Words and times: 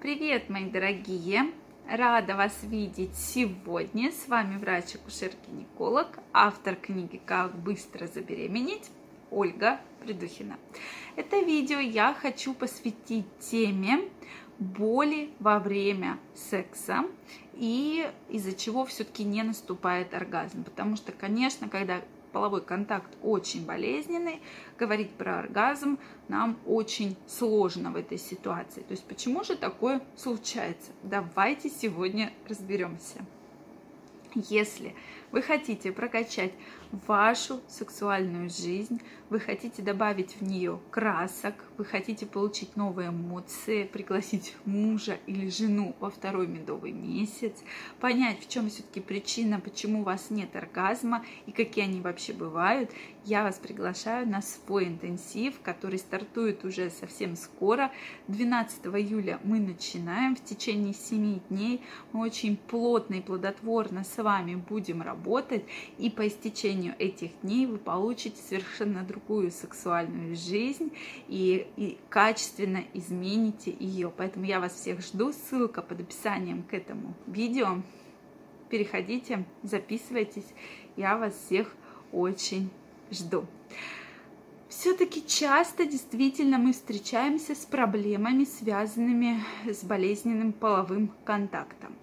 Привет, 0.00 0.48
мои 0.48 0.64
дорогие! 0.64 1.52
Рада 1.86 2.34
вас 2.34 2.60
видеть 2.62 3.14
сегодня. 3.14 4.10
С 4.10 4.28
вами 4.28 4.56
врач-акушер-гинеколог, 4.56 6.20
автор 6.32 6.74
книги 6.76 7.20
«Как 7.26 7.54
быстро 7.54 8.06
забеременеть» 8.06 8.90
Ольга 9.30 9.78
Придухина. 10.02 10.56
Это 11.16 11.40
видео 11.40 11.80
я 11.80 12.14
хочу 12.14 12.54
посвятить 12.54 13.26
теме 13.40 14.08
боли 14.58 15.32
во 15.38 15.58
время 15.58 16.18
секса 16.34 17.04
и 17.52 18.10
из-за 18.30 18.54
чего 18.54 18.86
все-таки 18.86 19.22
не 19.22 19.42
наступает 19.42 20.14
оргазм. 20.14 20.64
Потому 20.64 20.96
что, 20.96 21.12
конечно, 21.12 21.68
когда 21.68 22.00
половой 22.32 22.62
контакт 22.62 23.16
очень 23.22 23.64
болезненный, 23.64 24.40
говорить 24.78 25.10
про 25.10 25.38
оргазм 25.40 25.98
нам 26.28 26.58
очень 26.66 27.16
сложно 27.26 27.90
в 27.90 27.96
этой 27.96 28.18
ситуации. 28.18 28.80
То 28.82 28.92
есть 28.92 29.04
почему 29.04 29.44
же 29.44 29.56
такое 29.56 30.00
случается? 30.16 30.92
Давайте 31.02 31.68
сегодня 31.68 32.32
разберемся. 32.48 33.24
Если 34.34 34.94
вы 35.32 35.42
хотите 35.42 35.92
прокачать 35.92 36.52
вашу 37.06 37.60
сексуальную 37.68 38.50
жизнь, 38.50 39.00
вы 39.28 39.38
хотите 39.38 39.80
добавить 39.80 40.36
в 40.40 40.42
нее 40.42 40.80
красок, 40.90 41.54
вы 41.78 41.84
хотите 41.84 42.26
получить 42.26 42.74
новые 42.74 43.10
эмоции, 43.10 43.84
пригласить 43.84 44.56
мужа 44.64 45.18
или 45.26 45.48
жену 45.48 45.94
во 46.00 46.10
второй 46.10 46.48
медовый 46.48 46.90
месяц, 46.90 47.54
понять, 48.00 48.40
в 48.40 48.48
чем 48.48 48.68
все-таки 48.68 49.00
причина, 49.00 49.60
почему 49.60 50.00
у 50.00 50.04
вас 50.04 50.30
нет 50.30 50.56
оргазма 50.56 51.24
и 51.46 51.52
какие 51.52 51.84
они 51.84 52.00
вообще 52.00 52.32
бывают, 52.32 52.90
я 53.24 53.44
вас 53.44 53.56
приглашаю 53.56 54.28
на 54.28 54.42
свой 54.42 54.86
интенсив, 54.86 55.60
который 55.62 55.98
стартует 55.98 56.64
уже 56.64 56.90
совсем 56.90 57.36
скоро. 57.36 57.92
12 58.28 58.86
июля 58.86 59.38
мы 59.44 59.60
начинаем. 59.60 60.34
В 60.34 60.42
течение 60.42 60.94
7 60.94 61.40
дней 61.50 61.82
мы 62.12 62.22
очень 62.22 62.56
плотно 62.56 63.16
и 63.16 63.20
плодотворно 63.20 64.04
с 64.04 64.20
вами 64.20 64.54
будем 64.54 65.02
работать. 65.02 65.19
И 65.98 66.10
по 66.10 66.26
истечению 66.26 66.94
этих 66.98 67.30
дней 67.42 67.66
вы 67.66 67.78
получите 67.78 68.40
совершенно 68.40 69.02
другую 69.02 69.50
сексуальную 69.50 70.36
жизнь 70.36 70.92
и, 71.28 71.66
и 71.76 71.98
качественно 72.08 72.84
измените 72.94 73.74
ее. 73.78 74.12
Поэтому 74.16 74.44
я 74.44 74.60
вас 74.60 74.74
всех 74.74 75.00
жду. 75.00 75.32
Ссылка 75.32 75.82
под 75.82 76.00
описанием 76.00 76.62
к 76.62 76.74
этому 76.74 77.14
видео. 77.26 77.82
Переходите, 78.68 79.44
записывайтесь. 79.62 80.46
Я 80.96 81.16
вас 81.16 81.34
всех 81.34 81.74
очень 82.12 82.70
жду. 83.10 83.46
Все-таки 84.68 85.26
часто 85.26 85.84
действительно 85.84 86.56
мы 86.56 86.72
встречаемся 86.72 87.56
с 87.56 87.66
проблемами, 87.66 88.44
связанными 88.44 89.42
с 89.66 89.82
болезненным 89.82 90.52
половым 90.52 91.12
контактом. 91.24 91.96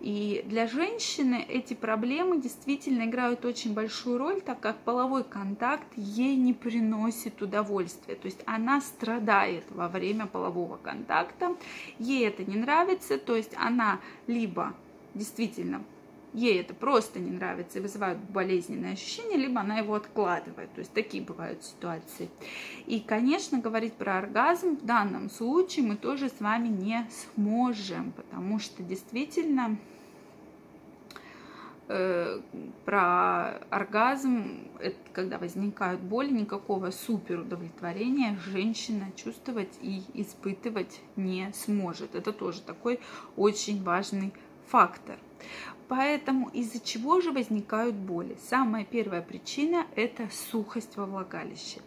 И 0.00 0.44
для 0.46 0.68
женщины 0.68 1.44
эти 1.48 1.74
проблемы 1.74 2.40
действительно 2.40 3.04
играют 3.04 3.44
очень 3.44 3.74
большую 3.74 4.18
роль, 4.18 4.40
так 4.40 4.60
как 4.60 4.76
половой 4.78 5.24
контакт 5.24 5.86
ей 5.96 6.36
не 6.36 6.52
приносит 6.52 7.42
удовольствия. 7.42 8.14
То 8.14 8.26
есть 8.26 8.40
она 8.46 8.80
страдает 8.80 9.64
во 9.70 9.88
время 9.88 10.26
полового 10.26 10.76
контакта, 10.76 11.56
ей 11.98 12.26
это 12.28 12.44
не 12.44 12.56
нравится, 12.56 13.18
то 13.18 13.34
есть 13.34 13.52
она 13.56 14.00
либо 14.26 14.74
действительно 15.14 15.82
ей 16.32 16.60
это 16.60 16.74
просто 16.74 17.18
не 17.18 17.30
нравится 17.30 17.78
и 17.78 17.82
вызывает 17.82 18.18
болезненные 18.18 18.92
ощущения, 18.92 19.36
либо 19.36 19.60
она 19.60 19.78
его 19.78 19.94
откладывает. 19.94 20.72
То 20.74 20.80
есть 20.80 20.92
такие 20.92 21.22
бывают 21.22 21.64
ситуации. 21.64 22.28
И, 22.86 23.00
конечно, 23.00 23.58
говорить 23.58 23.94
про 23.94 24.18
оргазм 24.18 24.76
в 24.76 24.84
данном 24.84 25.30
случае 25.30 25.86
мы 25.86 25.96
тоже 25.96 26.28
с 26.28 26.40
вами 26.40 26.68
не 26.68 27.08
сможем, 27.34 28.12
потому 28.12 28.58
что 28.58 28.82
действительно 28.82 29.76
э, 31.88 32.40
про 32.84 33.58
оргазм, 33.70 34.68
это 34.80 34.96
когда 35.12 35.38
возникают 35.38 36.00
боли, 36.00 36.30
никакого 36.30 36.90
супер 36.90 37.40
удовлетворения 37.40 38.38
женщина 38.44 39.06
чувствовать 39.16 39.78
и 39.80 40.02
испытывать 40.14 41.00
не 41.16 41.50
сможет. 41.54 42.14
Это 42.14 42.32
тоже 42.32 42.60
такой 42.60 43.00
очень 43.36 43.82
важный 43.82 44.32
фактор. 44.70 45.18
Поэтому 45.88 46.50
из-за 46.50 46.80
чего 46.80 47.20
же 47.20 47.32
возникают 47.32 47.94
боли? 47.94 48.36
Самая 48.50 48.84
первая 48.84 49.22
причина– 49.22 49.86
это 49.96 50.28
сухость 50.50 50.96
во 50.96 51.06
влагалище. 51.06 51.80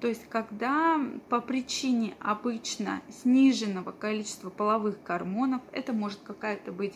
То 0.00 0.08
есть, 0.08 0.28
когда 0.28 1.00
по 1.30 1.40
причине 1.40 2.14
обычно 2.20 3.00
сниженного 3.08 3.92
количества 3.92 4.50
половых 4.50 5.02
гормонов, 5.02 5.62
это 5.72 5.94
может 5.94 6.18
какая-то 6.20 6.70
быть 6.70 6.94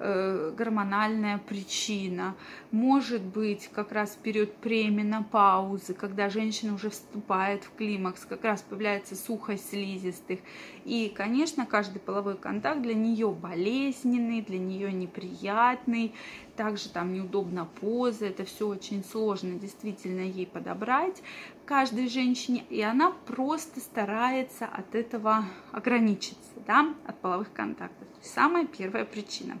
э, 0.00 0.52
гормональная 0.56 1.38
причина, 1.38 2.34
может 2.72 3.22
быть 3.22 3.68
как 3.72 3.92
раз 3.92 4.18
период 4.20 4.52
пременопаузы, 4.56 5.94
когда 5.94 6.28
женщина 6.28 6.74
уже 6.74 6.90
вступает 6.90 7.62
в 7.62 7.72
климакс, 7.76 8.24
как 8.24 8.42
раз 8.42 8.62
появляется 8.62 9.14
сухость 9.14 9.70
слизистых. 9.70 10.40
И, 10.84 11.12
конечно, 11.14 11.66
каждый 11.66 12.00
половой 12.00 12.36
контакт 12.36 12.82
для 12.82 12.94
нее 12.94 13.30
болезненный, 13.30 14.42
для 14.42 14.58
нее 14.58 14.92
неприятный, 14.92 16.14
также 16.60 16.90
там 16.90 17.14
неудобна 17.14 17.64
поза, 17.64 18.26
это 18.26 18.44
все 18.44 18.68
очень 18.68 19.02
сложно 19.02 19.54
действительно 19.54 20.20
ей 20.20 20.46
подобрать 20.46 21.22
каждой 21.64 22.06
женщине, 22.10 22.66
и 22.68 22.82
она 22.82 23.12
просто 23.24 23.80
старается 23.80 24.66
от 24.66 24.94
этого 24.94 25.46
ограничиться, 25.72 26.52
да, 26.66 26.94
от 27.06 27.18
половых 27.18 27.50
контактов. 27.54 28.06
Самая 28.22 28.66
первая 28.66 29.06
причина. 29.06 29.58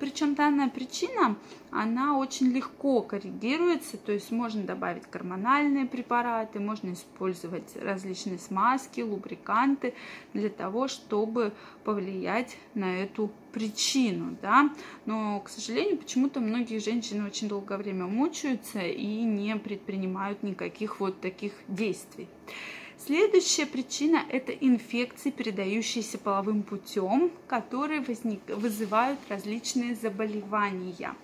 Причем 0.00 0.34
данная 0.34 0.68
причина, 0.68 1.36
она 1.70 2.18
очень 2.18 2.48
легко 2.48 3.02
коррегируется, 3.02 3.96
то 3.98 4.10
есть 4.10 4.32
можно 4.32 4.64
добавить 4.64 5.08
гормональные 5.08 5.86
препараты, 5.86 6.58
можно 6.58 6.92
использовать 6.92 7.76
различные 7.76 8.38
смазки, 8.38 9.00
лубриканты 9.00 9.94
для 10.34 10.48
того, 10.48 10.88
чтобы 10.88 11.52
повлиять 11.84 12.56
на 12.74 12.96
эту 13.02 13.30
причину, 13.52 14.36
да, 14.42 14.70
но, 15.06 15.40
к 15.40 15.48
сожалению, 15.48 15.98
почему-то 15.98 16.40
многие 16.40 16.78
женщины 16.78 17.24
очень 17.24 17.48
долгое 17.48 17.78
время 17.78 18.06
мучаются 18.06 18.80
и 18.80 19.22
не 19.22 19.54
предпринимают 19.56 20.42
никаких 20.42 20.98
вот 20.98 21.20
таких 21.20 21.52
действий. 21.68 22.28
Следующая 23.06 23.64
причина– 23.64 24.26
это 24.28 24.52
инфекции, 24.52 25.30
передающиеся 25.30 26.18
половым 26.18 26.62
путем, 26.62 27.32
которые 27.48 28.02
возник, 28.02 28.42
вызывают 28.48 29.18
различные 29.30 29.94
заболевания. 29.94 31.14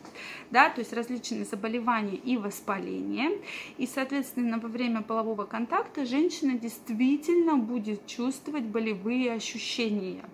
Да, 0.50 0.70
то 0.70 0.81
есть 0.81 0.94
различные 0.94 1.44
заболевания 1.44 2.16
и 2.16 2.38
воспаления. 2.38 3.31
И, 3.76 3.87
соответственно, 3.87 4.59
во 4.59 4.70
время 4.70 5.03
полового 5.03 5.44
контакта 5.44 6.06
женщина 6.06 6.59
действительно 6.59 7.59
будет 7.59 8.06
чувствовать 8.06 8.64
болевые 8.64 9.32
ощущения. 9.32 10.25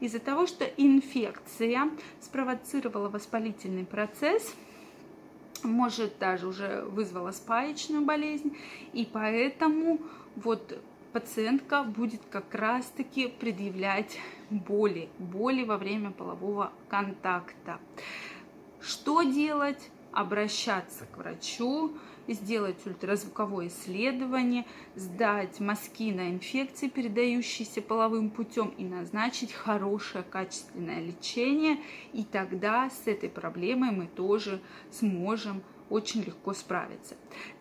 Из-за 0.00 0.18
того, 0.18 0.48
что 0.48 0.64
инфекция 0.64 1.90
спровоцировала 2.20 3.08
воспалительный 3.08 3.86
процесс– 3.86 4.52
может 5.64 6.18
даже 6.18 6.46
уже 6.46 6.84
вызвала 6.84 7.30
спаечную 7.32 8.04
болезнь, 8.04 8.56
и 8.92 9.08
поэтому 9.10 10.00
вот 10.36 10.78
пациентка 11.12 11.82
будет 11.82 12.20
как 12.30 12.54
раз-таки 12.54 13.28
предъявлять 13.28 14.18
боли, 14.50 15.08
боли 15.18 15.64
во 15.64 15.76
время 15.76 16.10
полового 16.10 16.72
контакта. 16.88 17.78
Что 18.80 19.22
делать? 19.22 19.90
Обращаться 20.12 21.04
к 21.06 21.18
врачу, 21.18 21.92
сделать 22.34 22.76
ультразвуковое 22.86 23.68
исследование, 23.68 24.66
сдать 24.94 25.60
мазки 25.60 26.12
на 26.12 26.30
инфекции, 26.30 26.88
передающиеся 26.88 27.82
половым 27.82 28.30
путем, 28.30 28.72
и 28.76 28.84
назначить 28.84 29.52
хорошее 29.52 30.24
качественное 30.24 31.00
лечение. 31.00 31.78
И 32.12 32.24
тогда 32.24 32.90
с 32.90 33.06
этой 33.06 33.28
проблемой 33.28 33.90
мы 33.90 34.06
тоже 34.06 34.60
сможем 34.90 35.62
очень 35.90 36.22
легко 36.22 36.52
справиться. 36.52 37.16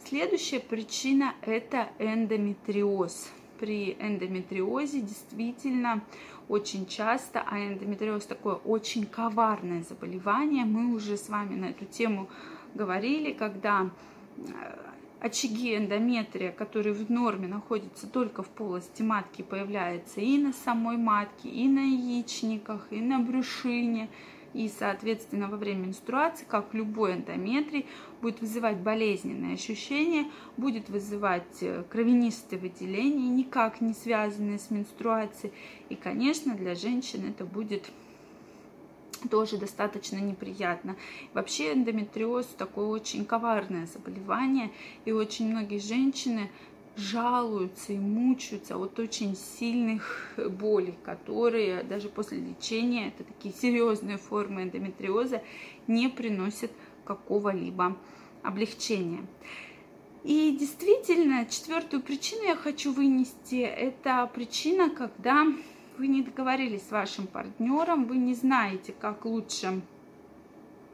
Следующая 0.06 0.60
причина– 0.60 1.34
это 1.42 1.90
эндометриоз. 2.00 3.32
При 3.60 3.94
эндометриозе 4.00 5.02
действительно 5.02 6.04
очень 6.48 6.86
часто, 6.86 7.42
а 7.42 7.60
эндометриоз 7.60 8.26
такое 8.26 8.56
очень 8.56 9.06
коварное 9.06 9.84
заболевание. 9.84 10.66
Мы 10.66 10.94
уже 10.94 11.18
с 11.18 11.30
вами 11.30 11.56
на 11.56 11.66
эту 11.66 11.86
тему 11.86 12.30
говорили, 12.76 13.34
когда 13.34 13.90
очаги 15.20 15.76
эндометрия, 15.76 16.52
которые 16.52 16.94
в 16.94 17.10
норме 17.10 17.48
находятся 17.48 18.08
только 18.08 18.44
в 18.44 18.48
полости 18.48 19.02
матки, 19.02 19.42
появляются 19.42 20.22
и 20.22 20.38
на 20.38 20.54
самой 20.54 20.98
матке, 20.98 21.50
и 21.50 21.68
на 21.68 21.80
яичниках, 21.80 22.88
и 22.92 23.02
на 23.02 23.20
брюшине, 23.20 24.10
И, 24.54 24.70
соответственно, 24.70 25.48
во 25.48 25.58
время 25.58 25.88
менструации, 25.88 26.46
как 26.48 26.74
любой 26.74 27.14
эндометрий, 27.14 27.86
будет 28.22 28.42
вызывать 28.42 28.78
болезненные 28.78 29.54
ощущения, 29.54 30.26
будет 30.56 30.90
вызывать 30.90 31.62
э, 31.62 31.84
кровянистые 31.90 32.60
выделения, 32.60 33.30
никак 33.30 33.82
не 33.82 33.94
связанные 33.94 34.58
с 34.58 34.72
менструацией. 34.72 35.54
И, 35.90 35.96
конечно, 35.96 36.56
для 36.56 36.76
женщин 36.76 37.30
это 37.30 37.44
будет 37.46 37.92
тоже 39.30 39.58
достаточно 39.58 40.18
неприятно. 40.18 40.96
Вообще 41.34 41.74
эндометриоз 41.74 42.46
такое 42.58 42.88
очень 42.88 43.26
коварное 43.26 43.88
заболевание, 43.88 44.72
и 45.06 45.12
очень 45.12 45.50
многие 45.50 45.80
женщины 45.80 46.50
жалуются 46.96 47.94
и 47.94 48.00
мучаются 48.00 48.76
от 48.78 48.98
очень 49.00 49.36
сильных 49.36 50.34
болей, 50.38 50.98
которые 51.04 51.84
даже 51.84 52.10
после 52.10 52.40
лечения, 52.40 53.10
это 53.10 53.24
такие 53.24 53.54
серьезные 53.54 54.18
формы 54.18 54.64
эндометриоза, 54.64 55.44
не 55.88 56.10
приносят 56.10 56.72
какого-либо 57.06 57.96
облегчения. 58.42 59.26
И 60.24 60.58
действительно, 60.60 61.46
четвертую 61.46 62.02
причину 62.02 62.44
я 62.44 62.56
хочу 62.56 62.92
вынести. 62.92 63.62
Это 63.62 64.30
причина, 64.34 64.90
когда 64.90 65.46
вы 65.98 66.08
не 66.08 66.22
договорились 66.22 66.88
с 66.88 66.92
вашим 66.92 67.28
партнером, 67.28 68.06
вы 68.06 68.18
не 68.18 68.34
знаете, 68.34 68.94
как 69.00 69.26
лучше 69.26 69.82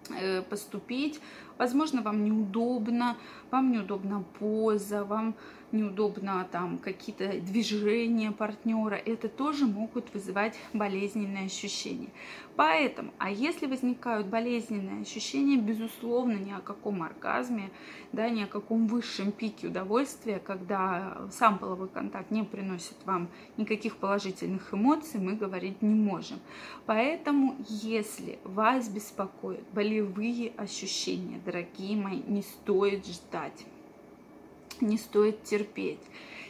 э, 0.09 0.41
поступить. 0.41 1.19
Возможно, 1.57 2.01
вам 2.01 2.23
неудобно, 2.23 3.17
вам 3.51 3.71
неудобна 3.71 4.23
поза, 4.39 5.03
вам 5.03 5.35
неудобно 5.73 6.47
там 6.51 6.77
какие-то 6.77 7.39
движения 7.41 8.31
партнера, 8.31 8.95
это 8.95 9.27
тоже 9.27 9.65
могут 9.65 10.13
вызывать 10.13 10.55
болезненные 10.71 11.47
ощущения. 11.47 12.09
Поэтому, 12.55 13.11
а 13.17 13.31
если 13.31 13.65
возникают 13.65 14.27
болезненные 14.27 15.01
ощущения, 15.01 15.57
безусловно, 15.57 16.37
ни 16.37 16.51
о 16.51 16.59
каком 16.59 17.01
оргазме, 17.01 17.71
да, 18.11 18.29
ни 18.29 18.43
о 18.43 18.47
каком 18.47 18.85
высшем 18.87 19.31
пике 19.31 19.67
удовольствия, 19.67 20.39
когда 20.39 21.27
сам 21.31 21.57
половой 21.57 21.89
контакт 21.89 22.29
не 22.29 22.43
приносит 22.43 22.95
вам 23.05 23.27
никаких 23.57 23.97
положительных 23.97 24.71
эмоций, 24.71 25.19
мы 25.19 25.33
говорить 25.33 25.81
не 25.81 25.95
можем. 25.95 26.39
Поэтому, 26.85 27.55
если 27.67 28.37
вас 28.43 28.87
беспокоят 28.87 29.63
болевые 29.73 30.51
ощущения, 30.55 31.41
дорогие 31.43 31.97
мои, 31.97 32.21
не 32.27 32.43
стоит 32.43 33.07
ждать 33.07 33.65
не 34.83 34.97
стоит 34.97 35.43
терпеть, 35.43 35.99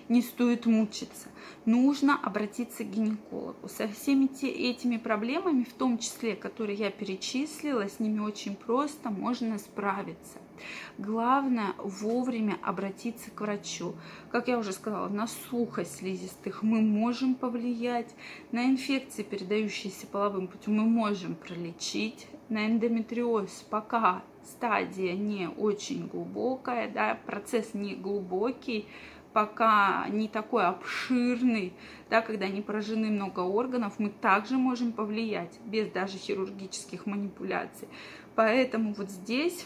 не 0.10 0.22
стоит 0.22 0.66
мучиться. 0.66 1.30
Нужно 1.66 2.20
обратиться 2.22 2.84
к 2.84 2.90
гинекологу. 2.90 3.70
Со 3.70 3.88
всеми 3.88 4.28
те, 4.28 4.50
этими 4.50 4.98
проблемами, 4.98 5.64
в 5.64 5.74
том 5.74 5.98
числе, 5.98 6.36
которые 6.36 6.78
я 6.78 6.92
перечислила, 6.92 7.88
с 7.88 8.00
ними 8.00 8.20
очень 8.20 8.56
просто 8.56 9.10
можно 9.10 9.58
справиться. 9.58 10.40
Главное 10.98 11.74
вовремя 11.78 12.58
обратиться 12.62 13.32
к 13.32 13.42
врачу. 13.42 13.96
Как 14.30 14.50
я 14.50 14.60
уже 14.60 14.74
сказала, 14.74 15.08
на 15.08 15.28
сухость 15.28 15.98
слизистых 15.98 16.64
мы 16.64 16.82
можем 16.82 17.36
повлиять, 17.36 18.14
на 18.52 18.66
инфекции, 18.66 19.24
передающиеся 19.24 20.08
половым 20.08 20.48
путем, 20.48 20.76
мы 20.76 20.84
можем 20.84 21.36
пролечить, 21.36 22.28
на 22.50 22.68
эндометриоз 22.68 23.66
пока 23.70 24.24
стадия 24.44 25.14
не 25.14 25.48
очень 25.48 26.08
глубокая, 26.08 26.90
да, 26.90 27.18
процесс 27.26 27.74
не 27.74 27.96
глубокий, 27.96 28.86
пока 29.34 30.08
не 30.10 30.28
такой 30.28 30.66
обширный, 30.66 31.74
да, 32.10 32.22
когда 32.22 32.48
не 32.48 32.62
поражены 32.62 33.10
много 33.10 33.40
органов, 33.40 33.94
мы 33.98 34.10
также 34.10 34.58
можем 34.58 34.92
повлиять 34.92 35.60
без 35.66 35.90
даже 35.90 36.18
хирургических 36.18 37.06
манипуляций. 37.06 37.88
Поэтому 38.36 38.94
вот 38.94 39.10
здесь 39.10 39.66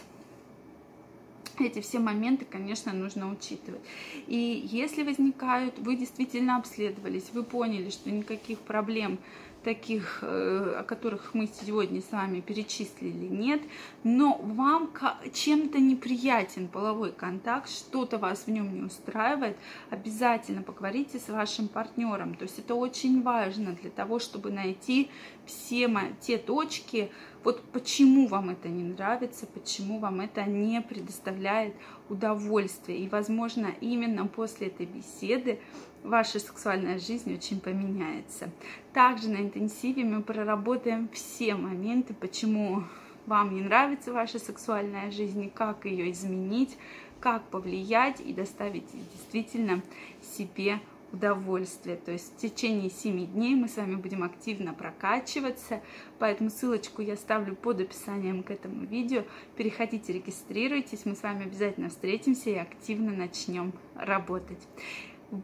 эти 1.58 1.80
все 1.80 1.98
моменты, 1.98 2.44
конечно, 2.44 2.92
нужно 2.92 3.30
учитывать. 3.30 3.80
И 4.26 4.68
если 4.70 5.02
возникают, 5.02 5.78
вы 5.78 5.96
действительно 5.96 6.56
обследовались, 6.56 7.30
вы 7.32 7.42
поняли, 7.42 7.90
что 7.90 8.10
никаких 8.10 8.58
проблем 8.60 9.18
таких, 9.68 10.20
э, 10.22 10.76
о 10.78 10.82
которых 10.82 11.34
мы 11.34 11.46
сегодня 11.46 12.00
с 12.00 12.10
вами 12.10 12.40
перечислили, 12.40 13.26
нет, 13.26 13.60
но 14.02 14.40
вам 14.42 14.90
чем-то 15.34 15.78
неприятен 15.78 16.68
половой 16.68 17.12
контакт, 17.12 17.68
что-то 17.68 18.16
вас 18.16 18.46
в 18.46 18.50
нем 18.50 18.74
не 18.74 18.80
устраивает, 18.80 19.58
обязательно 19.90 20.62
поговорите 20.62 21.18
с 21.18 21.28
вашим 21.28 21.68
партнером. 21.68 22.34
То 22.34 22.44
есть 22.44 22.58
это 22.58 22.74
очень 22.74 23.22
важно 23.22 23.72
для 23.72 23.90
того, 23.90 24.18
чтобы 24.18 24.50
найти 24.50 25.10
все 25.44 25.90
те 26.22 26.38
точки, 26.38 27.10
вот 27.48 27.62
почему 27.72 28.26
вам 28.26 28.50
это 28.50 28.68
не 28.68 28.82
нравится, 28.82 29.46
почему 29.46 30.00
вам 30.00 30.20
это 30.20 30.44
не 30.44 30.82
предоставляет 30.82 31.74
удовольствия. 32.10 32.98
И, 32.98 33.08
возможно, 33.08 33.68
именно 33.80 34.26
после 34.26 34.66
этой 34.66 34.84
беседы 34.84 35.58
ваша 36.04 36.40
сексуальная 36.40 36.98
жизнь 36.98 37.32
очень 37.34 37.58
поменяется. 37.58 38.50
Также 38.92 39.30
на 39.30 39.38
интенсиве 39.38 40.04
мы 40.04 40.22
проработаем 40.22 41.08
все 41.08 41.54
моменты, 41.54 42.12
почему 42.12 42.82
вам 43.24 43.54
не 43.54 43.62
нравится 43.62 44.12
ваша 44.12 44.38
сексуальная 44.38 45.10
жизнь, 45.10 45.50
как 45.50 45.86
ее 45.86 46.10
изменить, 46.10 46.76
как 47.18 47.48
повлиять 47.48 48.20
и 48.20 48.34
доставить 48.34 48.92
действительно 48.92 49.80
себе 50.20 50.80
удовольствие. 51.12 51.96
То 51.96 52.12
есть 52.12 52.34
в 52.34 52.36
течение 52.36 52.90
7 52.90 53.26
дней 53.26 53.54
мы 53.54 53.68
с 53.68 53.76
вами 53.76 53.96
будем 53.96 54.22
активно 54.22 54.74
прокачиваться, 54.74 55.80
поэтому 56.18 56.50
ссылочку 56.50 57.02
я 57.02 57.16
ставлю 57.16 57.56
под 57.56 57.80
описанием 57.80 58.42
к 58.42 58.50
этому 58.50 58.84
видео. 58.84 59.24
Переходите, 59.56 60.12
регистрируйтесь, 60.12 61.04
мы 61.04 61.14
с 61.14 61.22
вами 61.22 61.44
обязательно 61.44 61.88
встретимся 61.88 62.50
и 62.50 62.56
активно 62.56 63.12
начнем 63.12 63.72
работать. 63.94 64.66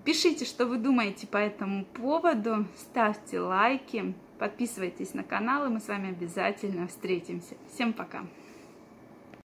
Пишите, 0.04 0.44
что 0.44 0.66
вы 0.66 0.78
думаете 0.78 1.26
по 1.26 1.36
этому 1.36 1.84
поводу, 1.84 2.66
ставьте 2.76 3.38
лайки, 3.38 4.14
подписывайтесь 4.38 5.12
на 5.12 5.22
канал, 5.22 5.66
и 5.66 5.68
мы 5.68 5.80
с 5.80 5.88
вами 5.88 6.08
обязательно 6.10 6.86
встретимся. 6.88 7.54
Всем 7.72 7.92
пока! 7.92 8.24